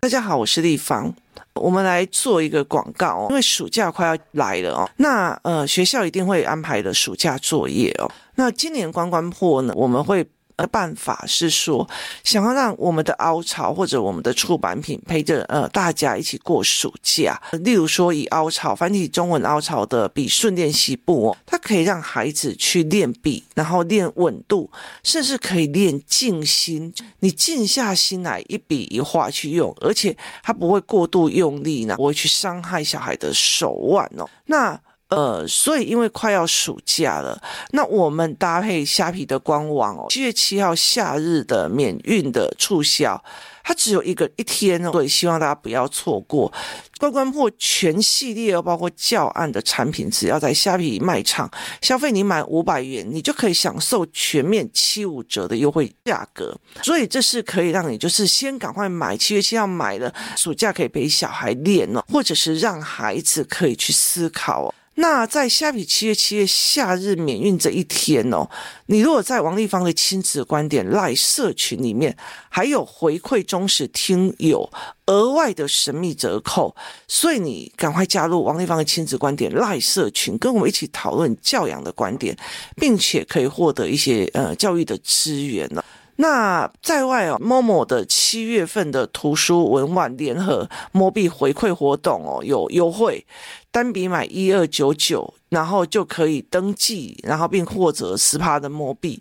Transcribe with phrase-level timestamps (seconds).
[0.00, 1.14] 大家好，我是立方。
[1.54, 8.10] 我们来做一个广告哦，因为暑假快要来了哦，那呃学校一定会安排的暑假作业哦。
[8.36, 10.26] 那今年关关破呢，我们会。
[10.60, 11.88] 的办法是说，
[12.24, 17.40] 想要让我们的凹槽或者我们的出版品陪着呃大家一起过暑假。
[17.62, 24.70] 例如说，以凹槽繁体中文凹槽的笔顺练习簿哦，它可以让孩子去练笔，然后练稳度，
[25.02, 26.92] 甚至可以练静心。
[27.20, 34.28] 你静下心来一笔一画去用，而且它不会过度用力呢，不会去伤害小孩的手腕哦。
[34.46, 34.78] 那
[35.10, 37.40] 呃，所以因为快要暑假了，
[37.72, 43.20] 那我们搭配虾皮的官网哦，七月七号夏日的免运的促销，
[43.64, 46.52] 它只有一个一天哦，所以希望大家不要错过。
[46.98, 51.50] 关关破全系列哦，包括教案的产品，只要在虾皮卖场
[51.82, 56.56] 消费，你满五百元，你就可以享受全面七五折的优惠价格。
[56.82, 64.74] 所以这是可以让你就是先赶快买，七月七号买了，暑假可以陪小孩练哦，或者是让孩子可以去思考哦。
[64.96, 68.46] 那在虾皮七月七月夏日免运这一天哦，
[68.86, 72.14] 你如果在王立芳的亲子观点赖社群里面，
[72.50, 74.68] 还有回馈忠实听友
[75.06, 76.76] 额外的神秘折扣，
[77.08, 82.36] 所以你赶快加入王立芳的亲子观点赖社群，跟我们一起讨论教养的观点，
[82.76, 85.82] 并且可以获得一些呃教育的资源呢。
[86.20, 93.24] 那在外哦，Momo 的七月份的图书文玩联合摸币回馈活动哦，有优惠，
[93.70, 99.18] 单笔买一二九九，然后就可以登记，然后并获得十趴的摸币。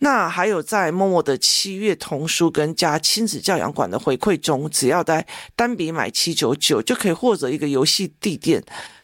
[0.00, 8.60] 那还有在 mom 的七月童书跟加亲子教养馆的回馈中，只要在单笔买七九九，就可以获得一个游戏地垫。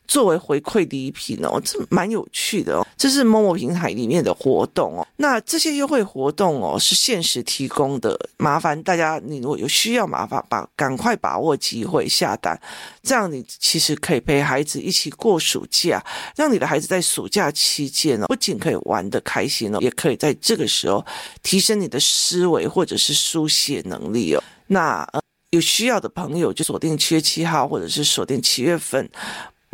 [0.07, 2.87] 作为回馈礼品哦，这蛮有趣的哦。
[2.97, 5.07] 这是某某平台里面的活动哦。
[5.17, 12.59] 那这些优惠活动哦是限时提供的，麻烦大家你如果有需要，麻烦把赶快把握机会下单，
[13.03, 16.05] 这样你其实可以陪孩子一起过暑假，
[16.37, 21.05] 让你的孩子在暑假期间哦，不仅可以玩得开心哦，也可以在这个时候
[21.43, 24.43] 提升你的思维或者是书写能力哦。
[24.69, 25.07] 那
[25.51, 29.09] 有需要的朋友就锁定七月七号，或者是锁定七月份。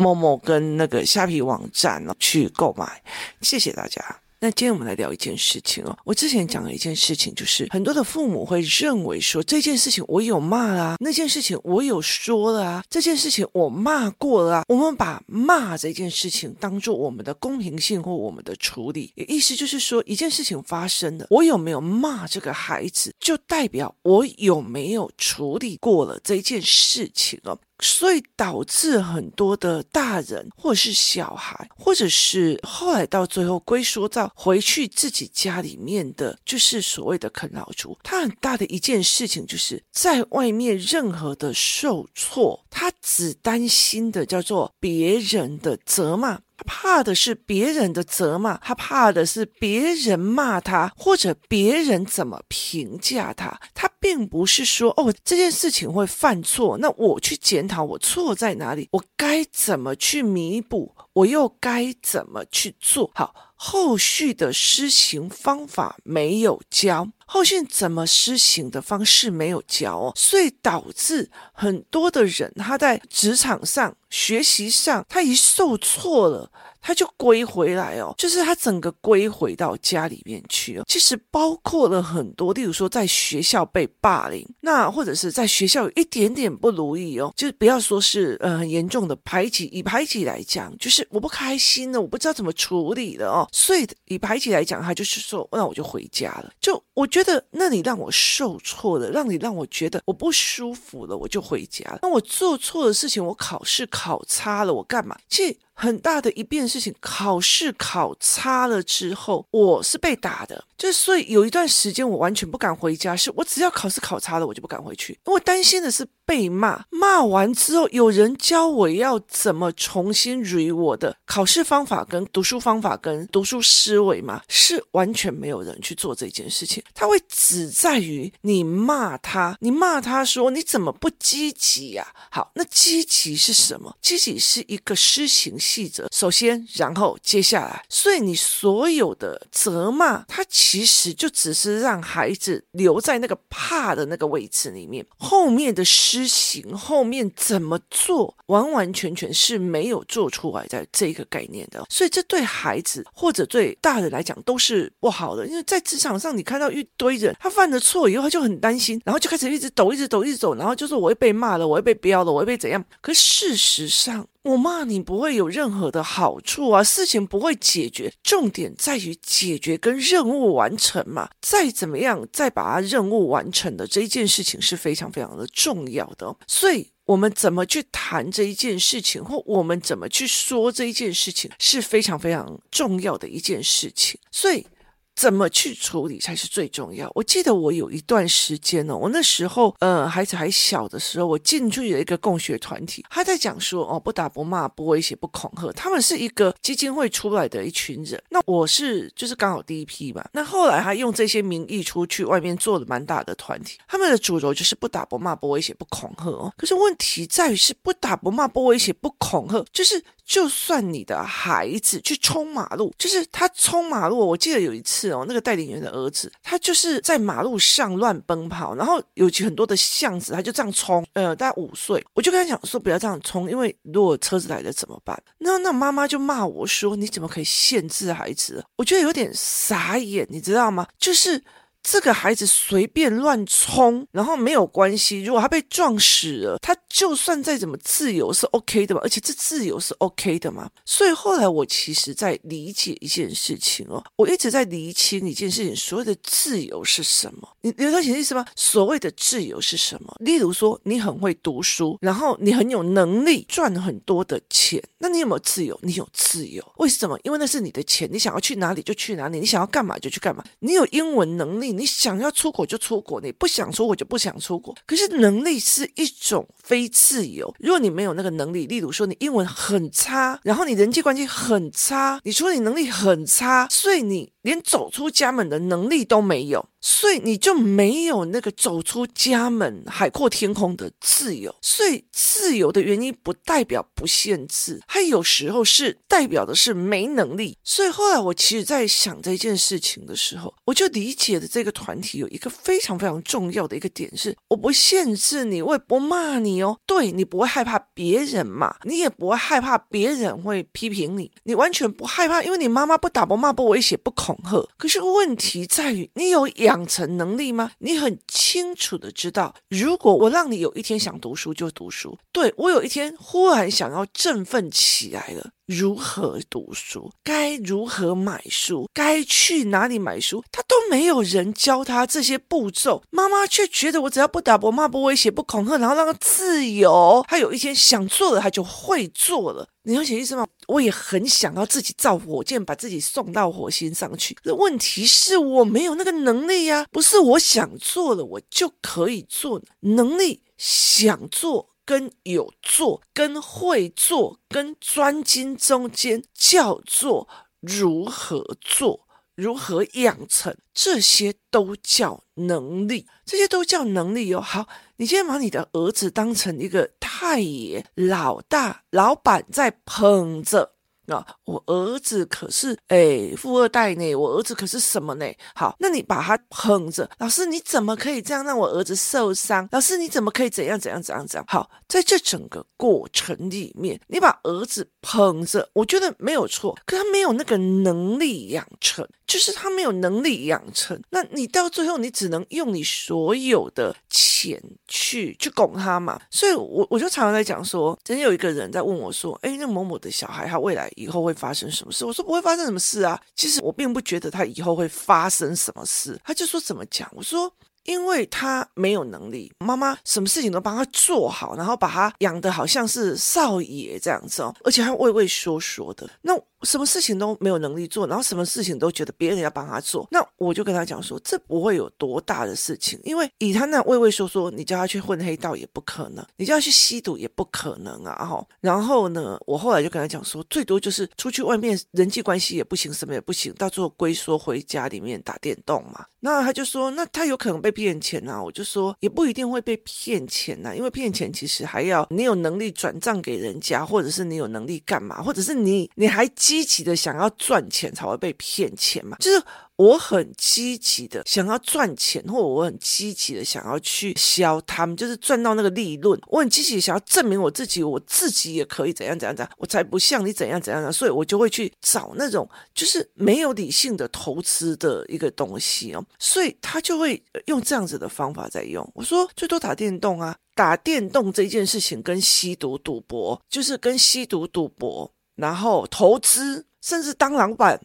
[0.02, 3.00] 某某跟那个虾皮网站呢去购买，
[3.40, 4.04] 谢谢大家。
[4.44, 5.96] 那今天我们来聊一件事情哦。
[6.04, 14.64] 我之前讲了一件事情，就是很多的父母会认为说，这件事情我有骂啦，那件事情我有说了啊，这件事情我骂过了啊。
[14.66, 27.56] 我们把骂这件事情当做我们的公平性或我们的处理，意思就是说，一件事情发生了，我有没有骂这个孩子，就代表我有没有处理过了这件事情哦。
[27.82, 37.98] 所以导致很多的大人，或者是小孩，或者是后来到最后归缩到回去自己家里面的，就是所谓的啃老族。
[38.02, 46.40] 他很大的一件事情，就是在外面任何的受挫，他只担心的叫做别人的责骂。
[46.56, 53.60] 他怕的是别人的责骂，他怕的是别人骂他，或者别人怎么评价他。
[53.74, 63.34] 他并不是说哦，这件事情会犯错，那我去检讨我错在哪里，我该怎么去弥补，我又该怎么去做好。
[63.64, 76.50] 后续的施行方法没有教，后续怎么施行的方式没有教，所以导致很多的人他在职场上、学习上，他一受挫了。
[76.82, 80.84] 他就归回来哦，就是他整个归回到家里面去哦。
[80.88, 93.48] 其实包括了很多，例如说在学校被霸凌，那或者是在学校有一点点不如意哦，就是不要说是呃很严重的排挤，以排挤来讲，就是我不开心了，我不知道怎么处理了哦。
[93.52, 96.50] 所以以排挤来讲，他就是说，那我就回家了。
[96.60, 102.00] 就我觉得，那你让我受挫了，让你让我觉得我不舒服了，我就回家了。
[102.02, 105.16] 那我做错的事情，我考试考差了，我干嘛？
[105.28, 105.56] 其实。
[105.74, 110.62] 很大的一遍事情，考试考差了之后，我是被打的。
[110.82, 116.84] 就所以有一段时间我完全不敢回家，是我只要考试考差了，我就不敢回去，因为我担心的是被骂。
[116.90, 126.82] 骂完之后，有人教我要怎么重新 re 我的考试方法、跟读书方法、跟读书思维嘛，是完全没有人去做这件事情。
[126.92, 132.04] 他会只在于你骂他，你骂他说你怎么不积极呀？
[132.28, 133.96] 好，那积极是什么？
[134.00, 136.08] 积极是一个施行细则。
[136.10, 151.84] 首先，然后接下来，所以你所有的责骂，他其其实就只是让孩子留在那个怕的那个位置里面，后面的施行，后面怎么做，完完全全是没有做出来的这个概念的。
[151.90, 162.82] 所以这对孩子或者对大人来讲都是不好的，因为在职场上你看到一堆人，他犯了错以后他就很担心，然后就开始一直抖，一直抖，一直抖，然后就说我会被骂了，我会被飙了，我会被怎样？
[163.02, 171.30] 可事实上，我骂你不会有任何的好处啊，事情不会解决，重点在于解决跟任务完成嘛。
[171.40, 176.36] 再怎么样，再把它任务完成的这一件事情是非常非常的重要的。
[176.48, 184.18] 所以，我们怎么去谈这一件事情，或我们怎么去说这一件事情，是非常非常重要的一件事情。
[184.30, 184.66] 所以。
[185.14, 187.10] 怎么去处理才是最重要。
[187.14, 198.20] 我记得我有一段时间呢、哦，我那时候呃孩子还小的时候，我进去了一个共学团体，他在讲说哦，不打不骂不威胁不恐吓，他们是一个基金会出来的一群人。
[198.30, 200.24] 那我是就是刚好第一批嘛。
[200.32, 206.52] 那后来他用这些名义出去外面做了蛮大的团体，他们的主轴就是不打不骂不威胁不恐吓哦。
[206.56, 210.02] 可是问题在于是不打不骂不威胁不恐吓，就是。
[210.32, 214.16] 就算你的孩子去冲马路，就是他冲马路。
[214.16, 221.04] 我记得有一次哦，那个带领员的儿子，他就是在马路上乱奔跑，然后有很多的巷子，他就这样冲。
[221.12, 225.22] 呃，大概五岁，我就跟他讲说不要这样冲，因为如果车子来了怎么办？
[225.36, 228.64] 那那妈妈就骂我说你怎么可以限制孩子？
[228.76, 230.86] 我觉得有点傻眼，你知道吗？
[230.98, 231.44] 就是。
[231.82, 235.22] 这个孩子随便乱冲，然后没有关系。
[235.24, 240.70] 如果他被撞死了，他就算再怎么自由是 OK 的嘛，而且这自由是 OK 的嘛。
[240.84, 247.48] 所以后来我其实在理解一件事情哦，我一直在厘清一件事情：所谓的自由是什么？
[247.62, 248.46] 你你了解意思吗？
[248.54, 250.14] 所谓的自由是什么？
[250.20, 255.76] 例如说，你很会读书，然后你很有能力赚很多的钱，那你有没有自由？
[255.82, 257.18] 你有自由，为什么？
[257.24, 260.44] 因为那是你的钱，你想要去哪里就去哪里，你想要干嘛就去干嘛。
[260.60, 261.71] 你有英文能力。
[261.72, 264.74] 你想要出国就出国，你不想出国就不想出国。
[264.86, 267.52] 可是能力是一种非自由。
[267.58, 276.68] 如果你没有那个能力，例如说你英文很差，然后你人际关系很差，你说你能力很差，所以你连走出家门的能力都没有。
[276.84, 281.54] 所以你就没有那个走出家门、海阔天空的自由。
[281.62, 287.56] 所以自由的原因不代表不限制，它有时候是代表的是没能力。
[287.62, 296.76] 所以后来我其实在想这件事情的时候，我就理解了这个团体有一个非常非常重要的一个点是：我不限制你，我也不骂你哦。
[296.84, 304.64] 对，你不会害怕别人骂，你也不会害怕别人会批评你，你完全不害怕，因为你妈妈不打不骂不威胁不恐吓。
[304.76, 306.42] 可是问题在于你有。
[306.62, 307.72] 养成能力吗？
[307.78, 317.12] 你很清楚的知道，如果我让你有一天想读书就读书，对，我有一天忽然想要振奋起来了，如何读书？
[317.22, 318.88] 该如何买书？
[318.92, 320.42] 该去哪里买书？
[320.50, 329.68] 他都没有人教他这些步骤，妈妈却觉得我只要不打不骂不威胁不恐吓，然后让他自由，他有一天想做了，他就会做了。
[329.84, 330.46] 你了解意思吗？
[330.68, 334.36] 我也很想要自己造火箭，把自己送到火星上去。
[334.44, 339.60] 那问题是我没有那个能力呀，不是我想做了我就可以做。
[339.80, 347.28] 能力想做跟有做跟会做跟专精中间叫做
[347.60, 349.06] 如何做。
[349.34, 350.54] 如何养成？
[350.74, 354.42] 这些都叫能力，这些都叫能力哟、哦。
[354.42, 360.74] 好，你先把你的儿子当成一个太爷、老大、老板在捧着。
[361.08, 365.26] 啊，我儿子可是哎富二代呢，我儿子可是什么呢？
[365.54, 369.68] 好，那你把他捧着，老师你怎么可以这样让我儿子受伤？
[369.72, 371.44] 老师你怎么可以怎样怎样怎样怎样？
[371.48, 386.20] 好，在这整个过程里面，你把儿子捧着，我觉得没有错，可他没有那个能力养成，就是他没有能力养成，那你到最后你只能用你所有的钱去去拱他嘛。
[386.30, 390.91] 所以我我就常常在讲说，曾经有一个人在问我说，哎，那某某的小孩他未来。
[390.96, 392.04] 以后会发生什么事？
[392.04, 393.20] 我说不会发生什么事啊。
[393.34, 396.20] 其实我并不觉得他以后会发生什么事。
[396.24, 397.08] 他就说怎么讲？
[397.12, 397.52] 我说
[397.84, 406.08] 因为他没有能力，妈妈什么事情都帮他做好，然后把他养得好像是少爷这样子哦，而且还畏畏缩缩的。
[406.22, 406.32] 那。
[406.62, 418.24] 什么事情都没有能力做，然后什么事情都觉得别人要帮他做，那我就跟他讲说，这不会有多大的事情，因为以他那畏畏缩缩，你叫他去混黑道也不可能，你叫他去吸毒也不可能啊！
[418.24, 426.06] 哈，然后呢，我后来就跟他讲说，最多就是出去外面人际关系也不行，什么也不行，到最后龟缩回家里面打电动嘛。
[426.20, 428.40] 那他就说，那他有可能被骗钱啊？
[428.40, 439.42] 我就说也不一定会被骗钱呐，因为骗钱其实还要你有能力转账给人家，或者是你有能力干嘛，或者是你你还积极的想要赚钱才会被骗钱嘛，就是。
[439.82, 446.20] 我很积极的想要赚钱，或者我很积极的想要去销他们，就是赚到那个利润。
[446.28, 458.88] 我很积极想要证明我自己，我自己也可以怎样怎样怎样，我才不像你怎样怎样的，所以我就会去找那种就是没有理性的投资的一个东西哦，所以他就会用这样子的方法在用。
[458.94, 467.80] 我说最多打电动啊，打电动这件事情跟吸毒赌博，就是跟吸毒赌博，然后投资，甚至当老板。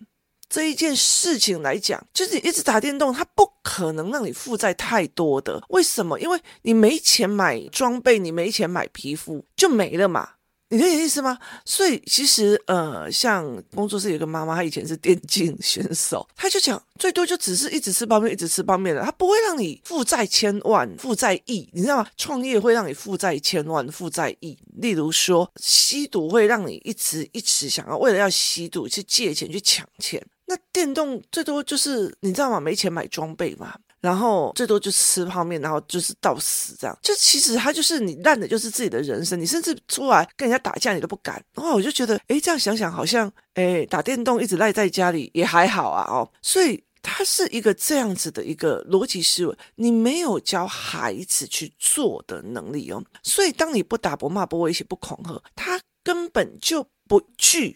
[0.50, 5.62] 这一件事情来讲，就是你一直打电动，它不可能让你负债太多的。
[5.70, 6.20] 为什么？
[6.20, 10.30] 因为你没钱买装备，你没钱买皮肤，就没了嘛。
[10.70, 11.38] 你理解意思吗？
[11.64, 22.08] 所以其实呃，像工作室有个妈妈，她以前是电竞选手，她就讲最多就只是一直吃泡面，一直吃泡面的，她不会让你负债千万、负债亿，你知道吗？
[22.18, 24.58] 创业会让你负债千万、负债亿。
[24.76, 30.22] 例如说，吸毒会让你一直一直想要为了要吸毒去借钱去抢钱。
[30.48, 32.60] 那电动最多就是你知道吗？
[32.60, 33.76] 没钱买装备嘛。
[34.00, 36.98] 然后最多就吃泡面，然后就是到死这样。
[37.02, 39.38] 就其实他就是你烂的，就是自己的人生。
[39.42, 41.44] 你甚至出来跟人家打架，你都不敢。
[41.56, 46.06] 然后我就觉得，诶，这样想想好像，诶，打电动一直赖在家里也还好啊。
[46.10, 49.58] 哦，所以他是一个这样子的一个逻辑思维。
[49.76, 53.04] 你没有教孩子去做的能力哦。
[53.24, 57.76] 所以当你不打不骂不威胁不恐吓，他根本就不惧。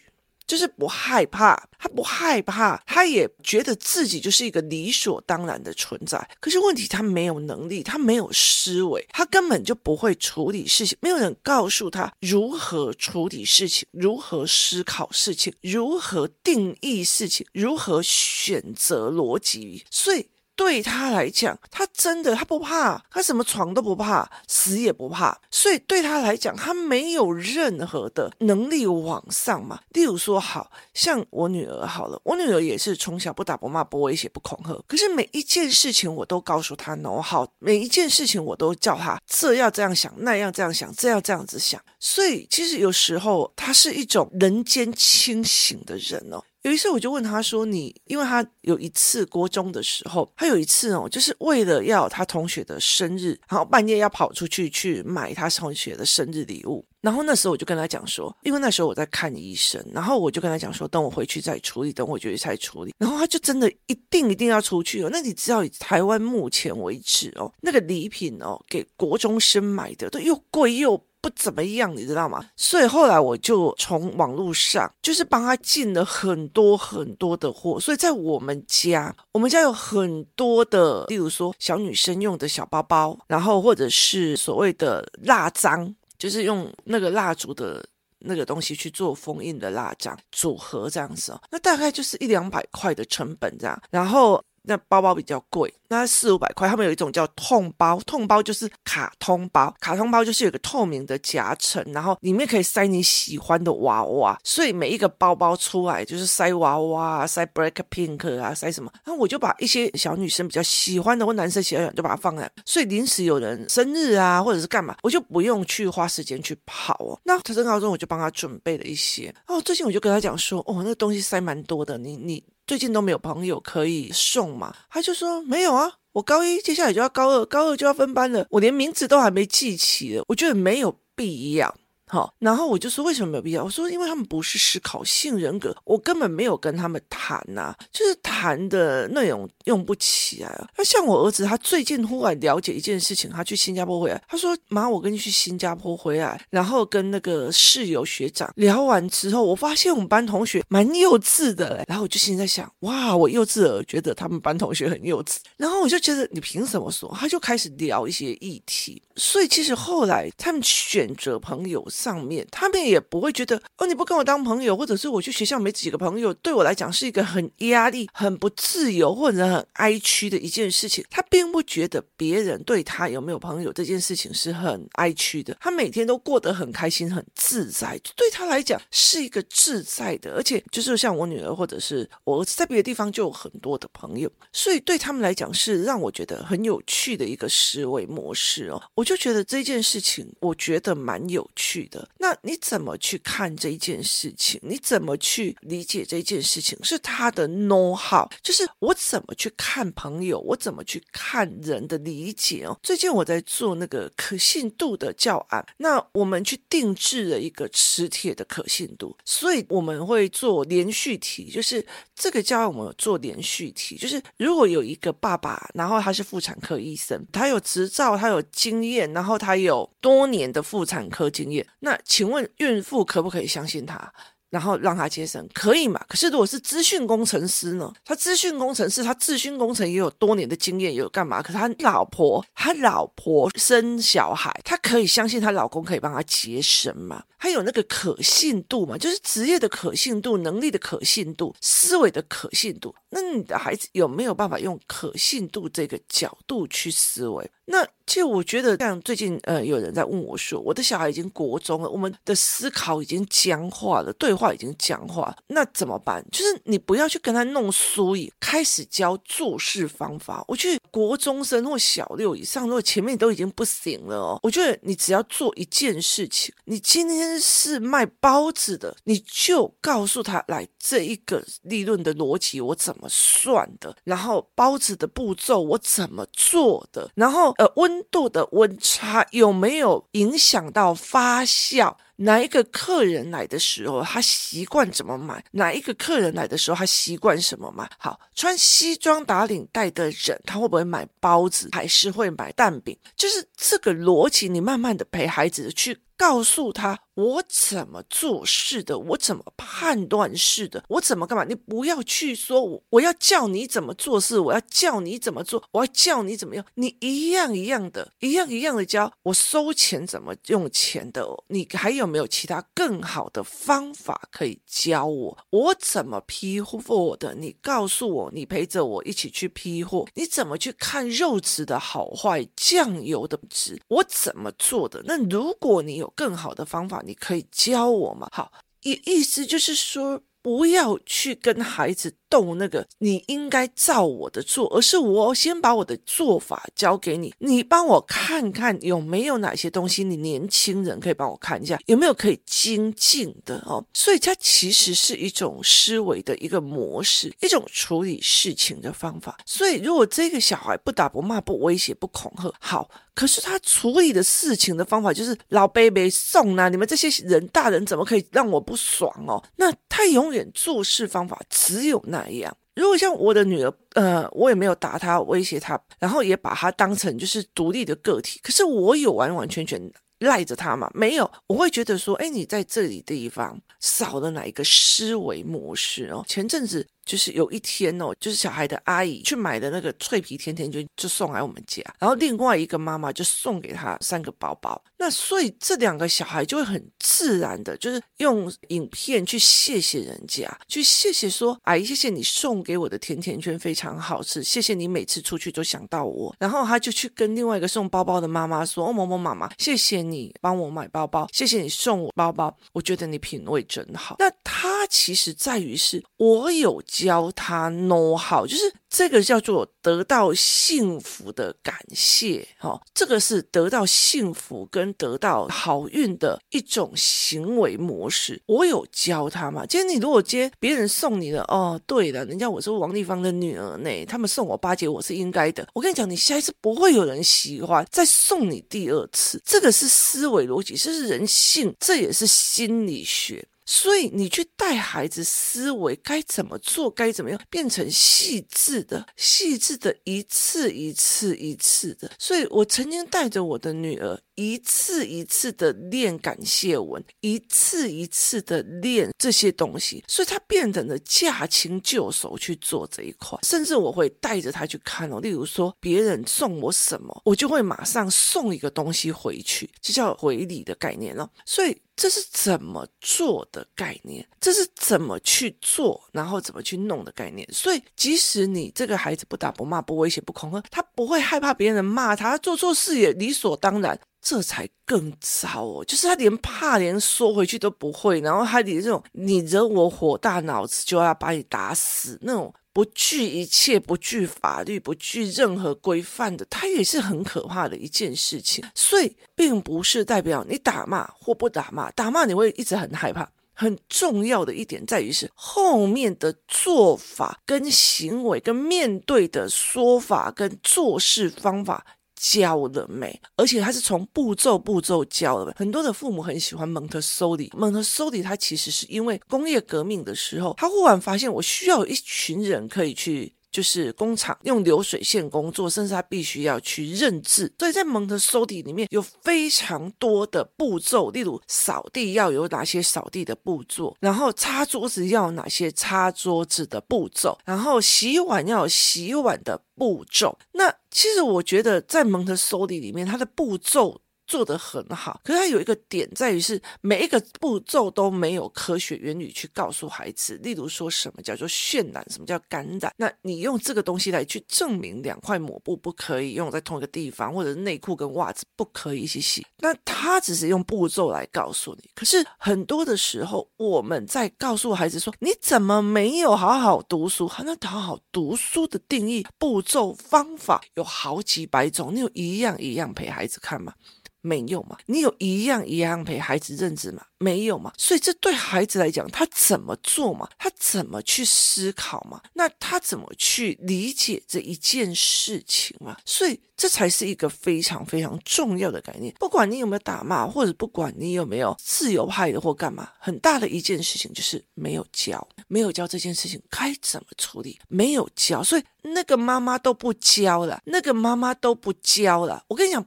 [0.51, 6.29] 就是不害怕，他不害怕，他也觉得自己就是一个理所当然的存在。
[6.41, 10.97] 可是问题，他没有能力，他没有思维，他根本就不会处理事情。
[10.99, 19.85] 没有人告诉他如何处理事情，如何思考事情，如何定义事情，如何选择逻辑。
[19.89, 20.27] 所以。
[20.61, 25.35] 对他来讲，他真的他不怕，他什么闯都不怕，死也不怕。
[25.49, 29.79] 所以对他来讲，他没有任何的能力往上嘛。
[29.89, 41.81] 例如说，好像我女儿好了，我女儿也是从小不打不骂不威胁不恐吓，可是每一件事情我都告诉她 no 好，每一件事情我都叫她这要这样想，那样这样想，这要这样子想。
[41.99, 46.39] 所以其实有时候他是一种人间清醒的人哦。
[46.63, 56.85] 有一次我就问他说：“你，因为他有一次国中的时候，他有一次哦，就是为了要他同学的生日，然后半夜要跑出去去买他同学的生日礼物。
[57.01, 62.93] 然后那时候我就跟他讲说，因为那时候我在看医生，然后我就跟他讲说，等我回去再处理，等我回去再处理。
[62.99, 65.09] 然后他就真的一定一定要出去哦。
[65.11, 72.43] 那你知道，以台湾目前为止哦，那个礼品哦，给国中生买的都又贵又。”不怎么样，你知道吗？
[72.55, 77.79] 所以后来我就从网络上，就是帮他进了很多很多的货。
[77.79, 87.85] 所以在我们家，我们家有很多的，例如说小女生用的小包包，然后或者是所谓的蜡章，就是用那个蜡烛的
[88.19, 91.41] 那个东西去做封印的蜡章组合这样子哦。
[91.51, 94.43] 那大概就是一两百块的成本这样，然后。
[94.63, 96.67] 那包包比较贵，那四五百块。
[96.67, 104.39] 他们有一种叫痛包，痛包就是卡通包，卡通包就是有个透明的夹层，然后里面可以塞你喜欢的娃娃。
[104.43, 108.91] 所以每一个包包出来就是塞娃娃，塞 Blackpink 啊，塞什么。
[109.03, 112.49] 然后我就把一些小女生比较喜欢的或男生喜欢的就把它放在。
[112.65, 117.19] 所以临时有人生日啊，或者是干嘛，我就不用去花时间去跑哦。
[117.23, 119.33] 那他升高中我就帮他准备了一些。
[119.47, 122.43] 哦，最近我就跟他讲说，哦，那个东西塞蛮多的，你你。
[122.71, 124.73] 最近都没有朋友可以送嘛？
[124.89, 131.75] 他就说没有啊，我高一接下来就要高二，高二就要分班了，我连名字都还没记起了，我觉得没有必要。
[132.11, 133.63] 好，然后我就说为什么没有必要？
[133.63, 140.67] 我说因为他们不是思考性人格，我根本没有跟他们谈呐、啊，就是谈的内容用不起来啊。
[140.77, 151.85] 那像我儿子，他最近忽然了解一件事情，他去新加坡回来，他说妈，我跟你去新加坡回来，然后跟那个室友学长聊完之后，我发现我们班同学蛮幼稚的嘞。
[151.87, 155.37] 然后我就心里在想，哇，我幼稚儿觉得他们班同学很幼稚。
[155.55, 157.09] 然后我就觉得你凭什么说？
[157.17, 159.01] 他就开始聊一些议题。
[159.21, 161.87] 所以其实后来他们选择朋友。
[161.91, 171.03] 上面他们也不会觉得哦，你不跟我当朋友，或者是我去学校没几个朋友，对我来讲是一个很压力、很不自由或者很哀屈的一件事情。
[171.09, 180.33] 他并不觉得别人对他有没有朋友这件事情是很哀屈的，他每天都过得很开心、很自在，对他来讲是一个自在的。
[180.33, 188.81] 而且就是像我女儿或者是我儿子，在别的地方就有很多的朋友，所以对他们来讲是让我觉得很有趣的一个思维模式哦。
[188.95, 192.07] 我就就觉得这件事情，我觉得蛮有趣的。
[192.17, 194.57] 那你怎么去看这件事情？
[194.63, 196.79] 你怎么去理解这件事情？
[196.81, 202.79] 是他的 know how，就是我怎么去看朋友，我怎么去看人的理解哦。
[202.81, 224.13] 最近我在做那个可信度的教案，那我们去定制了一个磁铁的可信度，所以我们会做连续题，就是这个教案我们有做连续题，就是如果有一个爸爸，然后他是妇产科医生，他有执照，他有经验，然后他有多年的妇产科经验，那请问孕妇可不可以相信他？
[224.49, 226.03] 然后让他接生可以嘛？
[226.09, 227.89] 可是如果是资讯工程师呢？
[228.03, 231.41] 他资讯工程师，他资讯工程也有多年的经验，有干嘛？
[231.41, 237.23] 可是他老婆，他老婆生小孩，他可以相信他老公可以帮他接生吗？
[237.39, 238.97] 他有那个可信度嘛？
[238.97, 242.93] 就是职业的可信度、能力的可信度、思维的可信度。
[243.09, 247.49] 那你的孩子有没有办法用可信度这个角度去思维？
[247.71, 256.21] 那其实我觉得，像最近呃，有人在问我说，我的小孩已经国中了，我们的思考已经僵化了，对话已经僵化，那怎么办？
[256.29, 260.43] 就是你不要去跟他弄书椅，开始教做事方法。
[260.49, 277.55] 我觉得国中生或小六以上，如果前面都已经不行了哦，我觉得你只要做一件事情，你今天是卖包子的，你就告诉他来这一个利润的逻辑我怎么算的，然后包子的步骤我怎么做的，然后。
[277.61, 281.95] 呃，温度的温差有没有影响到发酵？
[282.15, 285.43] 哪一个客人来的时候，他习惯怎么买？
[285.51, 287.87] 哪一个客人来的时候，他习惯什么买？
[287.99, 292.97] 好，穿西装打领带的人，他会不会买包子，还是会买蛋饼？
[293.15, 295.99] 就是这个逻辑，你慢慢的陪孩子去。
[296.17, 301.43] 告诉他我怎么做事的，我怎么判断事的，我怎么干嘛？
[301.43, 306.65] 你不要去说我我要叫你怎么做事，我要叫你怎么做，我要叫你怎么样？
[306.75, 311.27] 你一样一样的，一样一样的教我收钱怎么用钱的。
[311.47, 315.37] 你还有没有其他更好的方法可以教我？
[315.49, 317.35] 我怎么批货的？
[317.35, 320.07] 你告诉我，你陪着我一起去批货。
[320.13, 323.81] 你怎么去看肉质的好坏，酱油的质？
[323.89, 325.01] 我怎么做的？
[325.05, 326.09] 那如果你有。
[326.13, 328.27] 更好的方法，你可以教我吗？
[328.31, 328.51] 好，
[328.83, 332.15] 意意思就是说，不要去跟孩子。
[332.31, 343.85] 斗那个，你应该照我的做，而是我先把我的做法教给你，你帮我看看有没有哪些东西，你年轻人可以帮我看一下，有没有可以精进的哦。
[343.93, 349.37] 所以它其实是一种思维的一个模式，一种处理事情的方法。
[349.45, 359.43] 所以如果这个小孩不打不骂不威胁不恐吓，好，可是他处理的事情的方法就是老 baby 送啊，你们这些人大人怎么可以让我不爽哦？
[359.57, 362.27] 那他永远做事方法只有那。
[362.29, 368.39] 样，如果像我的女儿，呃，我也没有打她、威胁她，然后也把她当成就是独立的个体。
[368.41, 370.89] 可是我有完完全全赖着她吗？
[370.93, 376.23] 没有，我会觉得说，哎，你在这里地方少了哪一个思维模式哦？
[376.27, 376.87] 前阵子。
[377.05, 384.81] 就是有一天哦，就是小孩的阿姨去买的那个脆皮甜甜圈，就送来我们家，然后另外一个妈妈就送给他三个包包。
[384.97, 396.33] 那所以这两个小孩就会很自然的，就是用影片去谢谢人家，去谢谢说阿姨，谢谢你送给我的甜甜圈非常好吃，谢谢你每次出去都想到我。
[396.39, 406.79] 然后他就去跟另外一个送包包的妈妈说：“哦，某某妈妈，谢谢你帮我买包包，谢谢你送我包包，我觉得你品味真好。”那他其实在于是我有。
[406.91, 418.41] 教他 know how，就是这个叫做得到幸福的感谢，哈，这个是得到幸福跟得到好运的一种行为模式。
[418.45, 419.65] 我有教他嘛？
[419.65, 425.65] 今天你如果接别人送你的，哦，对了，人家我是王丽芳的女儿呢，他们送我八节，我是应该的。
[425.73, 433.47] 我跟你讲，你下一次不会有人喜欢再送你第二次，这个是思维逻辑，这是人性，这也是心理学。
[433.65, 442.11] 所以你去带孩子思维该怎么做，该怎么样变成细致的、细致的，一次一次一次的。
[442.17, 453.37] 所以我曾经带着我的女儿一次一次的练感谢文，一次一次的练这些东西，所以她变成了驾轻就熟去做这一块。
[453.43, 461.29] 甚至我会带着她去看哦，例如说别人送我什么，我就会马上送一个东西回去，这叫回礼的概念哦。
[461.45, 461.77] 所以。
[461.95, 464.27] 这是怎么做的概念？
[464.39, 467.47] 这是怎么去做，然后怎么去弄的概念？
[467.51, 473.99] 所以，即使你这个孩子不打不骂不威胁不恐吓，他不会害怕别人骂他，做错事也理所当然。
[474.23, 475.83] 这才更糟哦！
[475.83, 488.63] 就是他连怕连缩回去都不会，然后他连这种你惹我火大，脑子就要把你打死那种不惧一切，不惧法律，不惧任何规范的，它也是很可怕的一件事情。
[488.73, 493.29] 所以，并不是代表你打骂或不打骂，打骂你会一直很害怕。
[493.53, 501.85] 很重要的一点在于是后面的做法跟行为跟面对的说法跟做事方法
[502.21, 503.19] 教了没？
[503.35, 505.51] 而且他是从步骤步骤教的？
[505.57, 513.33] 很多的父母很喜欢蒙特梭利，蒙特梭利他其实是因为工业革命的时候，他忽然发现我需要有一群人可以去。
[513.51, 530.39] 就是工厂用流水线工作，甚至他必须要去认字，所以在蒙特梭利里面有非常多的步骤，例如扫地要有哪些扫地的步骤，然后擦桌子要有哪些擦桌子的步骤，然后洗碗要有洗碗的步骤。
[530.53, 534.01] 那其实我觉得在蒙特梭利里面，它的步骤。
[534.31, 540.39] 做得很好，可是它有一个点在于是每一个步骤都没有科学原理去告诉孩子。
[540.41, 542.93] 例如说什么叫做渲染，什么叫感染？
[542.95, 549.45] 那你用这个东西来去证明两块抹布不可以用在同一个地方，或者是内裤跟袜子不可以一起洗。
[549.57, 551.89] 那他只是用步骤来告诉你。
[551.93, 563.73] 可是很多的时候，我们在告诉孩子说：“你怎么没有好好读书？”还能好好读书的定义，步骤方法有好几百种，你有一样一样陪孩子看吗？
[564.21, 564.77] 没有嘛？
[564.85, 567.03] 你有一样一样陪孩子认字吗？
[567.17, 567.71] 没有嘛？
[567.77, 570.27] 所以这对孩子来讲，他怎么做嘛？
[570.37, 572.21] 他怎么去思考嘛？
[572.33, 575.97] 那他怎么去理解这一件事情嘛？
[576.05, 579.13] 所以这才是一个非常非常重要的概念。
[579.19, 592.43] 不管你有没有打骂，或者不管你有没有自由派的或干嘛，很大的一件事情就是没有教，没有教这件事情该怎么处理，没有教，所以那个妈妈都不教了，那个妈妈都不教了。
[592.47, 592.85] 我跟你讲。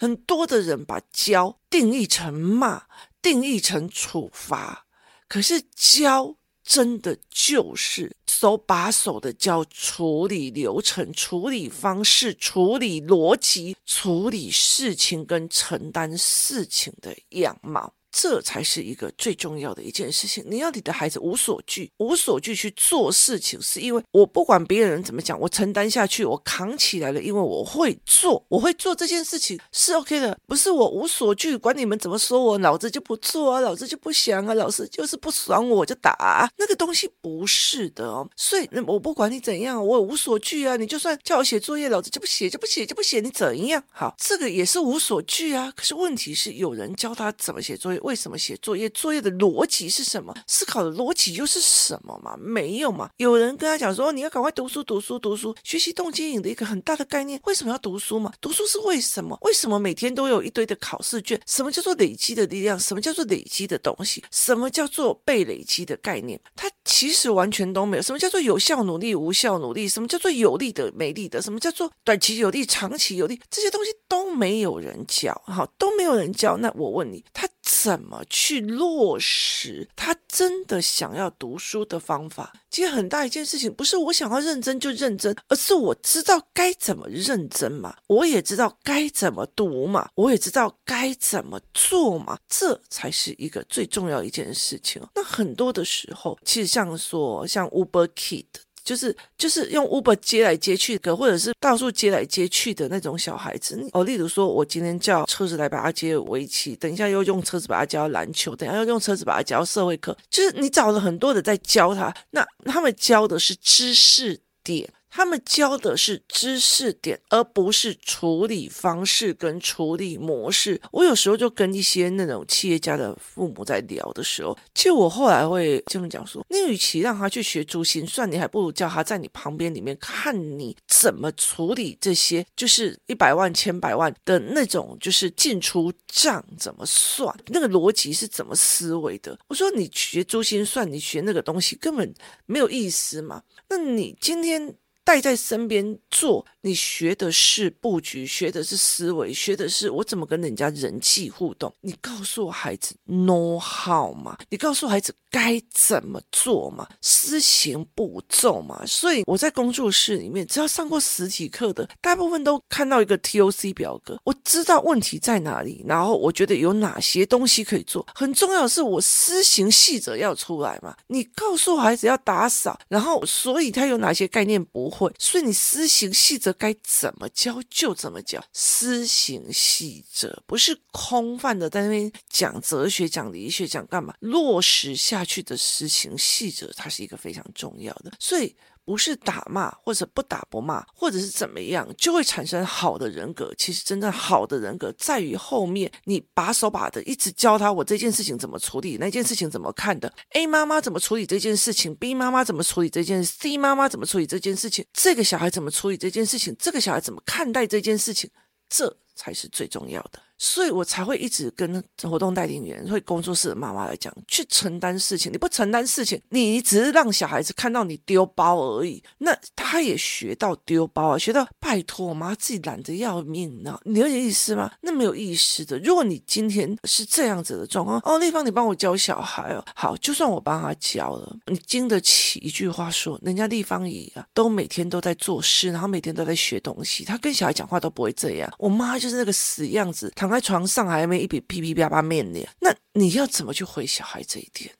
[0.00, 2.84] 很多的人把教定义成骂，
[3.20, 4.86] 定义成处罚，
[5.26, 17.94] 可是教真的就是手把手的教处理流程、处理方式、处理逻辑、处理事情跟承担事情的样貌。
[18.10, 20.44] 这才是一个最重要的一件事情。
[20.46, 38.28] 你要你的孩子无所惧，无所惧去做事情，是因为我不管别人怎么讲，我承担下去，我扛起来了，因为我会做，我会做这件事情是 OK 的，不是我无所惧，管你们怎么说我，老子就不做啊，老子就不想啊，老子就是不爽我就打啊，那个东西不是的哦。
[38.36, 43.82] 所以我不管你怎样，我无所惧啊，你就算叫我写作业，老子就不写，就不写，就不写，你怎样？
[43.90, 45.72] 好，这个也是无所惧啊。
[45.76, 47.97] 可是问题是，有人教他怎么写作业。
[48.00, 48.88] 为什么写作业？
[48.90, 50.34] 作业的逻辑是什么？
[50.46, 52.36] 思考的逻辑又是什么嘛？
[52.38, 53.10] 没有嘛？
[53.16, 55.54] 有人跟他讲说，你要赶快读书，读书，读书。
[55.62, 58.32] 学习动机引的一个很大的概念，为什么要读书嘛？
[58.40, 59.38] 读书是为什么？
[59.42, 61.40] 为什么每天都有一堆的考试卷？
[61.46, 62.78] 什么叫做累积的力量？
[62.78, 64.24] 什么叫做累积的东西？
[64.30, 66.40] 什么叫做被累积的概念？
[66.56, 68.02] 它其实完全都没有。
[68.02, 69.88] 什么叫做有效努力、无效努力？
[69.88, 71.42] 什么叫做有利的、没利的？
[71.42, 73.40] 什么叫做短期有利、长期有利？
[73.50, 76.56] 这些东西都没有人教，好，都没有人教。
[76.56, 77.48] 那我问你，他
[77.82, 82.52] 怎么去落实他真的想要读书的方法？
[82.70, 95.00] 其实很大一件事情，不是我想要认真就认真，而是我知道该怎么认真嘛，我也知道该怎么读嘛，我也知道该怎么做嘛，这才是一个最重要一件事情。
[95.14, 98.44] 那很多的时候，其实像说像 Uber Kid。
[98.88, 104.02] 就是就是用 Uber 接来接去的，或者是到处接来接去的那种小孩子哦。
[104.02, 114.88] 例如说，我今天叫车子来把他接围棋，等一下又用车子把他教篮球，等下又用车子把他教社会课，就是你找了很多的在教他，那他们教的是知识点。
[115.18, 120.80] 他们教的是知识点，而不是处理方式跟处理模式。
[120.92, 139.36] 我有时候就跟一些那种企业家的父母在聊的时候，其实我后来会这么讲说：你与其让他去学珠心算，你还不如叫他在你旁边里面看你怎么处理这些，就是一百万、千百万的那种，就是进出账怎么算，那个逻辑是怎么思维的。
[139.48, 142.14] 我说你学珠心算，你学那个东西根本
[142.46, 143.42] 没有意思嘛。
[143.68, 144.72] 那你今天。
[145.08, 151.74] 带在身边做，你学的是布局，学的是思维，学的是我怎么跟人家人际互动。
[151.80, 154.36] 你告诉孩子 know how 嘛？
[154.50, 156.86] 你告诉孩子该怎么做嘛？
[157.00, 158.84] 施行步骤嘛？
[158.84, 168.06] 所以我在工作室里面，只要上过实体课的，大部分都看到一个 TOC 表格，我知道问题在哪里，然后我觉得有哪些东西可以做。
[168.14, 170.94] 很重要的是，我施行细则要出来嘛？
[171.06, 175.14] 你告诉孩子要打扫，然后所以他有哪些概念不会？
[175.18, 178.44] 所以你施行细则该怎么教就怎么教。
[178.52, 188.12] 施行细则不是空泛的在那边讲哲学、讲理学、讲干嘛，落实下去的施行细则，它是一个非常重要的。
[188.18, 188.56] 所以。
[188.88, 193.52] 不是打骂或者不打不骂，或者是怎么样，就会产生好的人格。
[193.58, 200.10] 其实真正好的人格在于后面，你把手把的一直教他，我这件事情怎么处理，那件事情怎么看的。
[200.30, 208.30] A 妈妈怎么处理这件事情，B 妈妈怎么处理这件，C 妈妈怎么处理这件事情，这个小孩怎么处理这件事情，这个小孩怎么看待这件事情，
[208.70, 210.27] 这才是最重要的。
[210.38, 215.32] 所以我才会一直跟活动代领员、会工作室的妈妈来讲，去承担事情。
[215.32, 219.02] 你不承担事情，你只是让小孩子看到你丢包而已。
[219.18, 223.78] 那他也学到丢包啊，学到拜托我妈自己懒得要命呢。
[223.84, 224.70] 你有意思吗？
[224.80, 225.78] 那没有意思的。
[225.80, 238.52] 如果你今天是这样子的状况，哦，丽芳，你帮我教小孩哦，好，就算我帮他教了，你经得起一句话说，人家丽芳姨啊，都每天都在做事，然后每天都在学东西，他跟小孩讲话都不会这样。
[238.58, 244.70] 我妈就是那个死样子，躺在床上还没一笔噼噼啪啪面的，那你要怎么去回小孩这一点？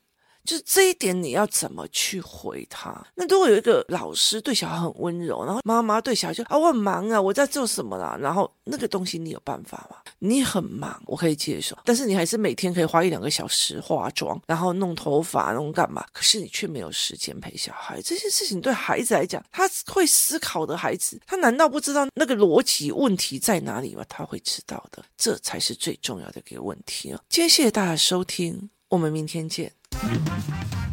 [0.49, 3.05] 就是这一点你要怎么去回他？
[3.13, 8.17] 那如果有一个老师对小孩很温柔，然后妈妈对小孩就啊，我很忙啊，我在做什么啦？
[8.19, 9.97] 然后那个东西你有办法吗？
[10.17, 16.03] 你很忙，我可以接受，但是你还是每天可以花一两个小时化妆，然后弄头发，弄干嘛？
[16.11, 18.01] 可是你却没有时间陪小孩。
[18.01, 24.03] 这件事情对孩子来讲，他会思考的孩子，他难道不知道那个逻辑问题在哪里吗？
[24.09, 27.21] 他会知道的，这才是最重要的一个问题啊！
[27.29, 29.71] 今天谢谢大家收听，我们明天见。
[30.01, 30.88] Mm-hmm.